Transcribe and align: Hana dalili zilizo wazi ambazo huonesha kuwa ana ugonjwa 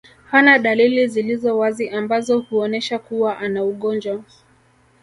Hana 0.31 0.59
dalili 0.59 1.07
zilizo 1.07 1.57
wazi 1.57 1.89
ambazo 1.89 2.39
huonesha 2.39 2.99
kuwa 2.99 3.37
ana 3.37 3.63
ugonjwa 3.63 4.23